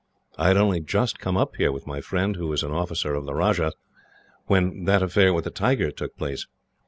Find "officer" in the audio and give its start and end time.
2.71-3.13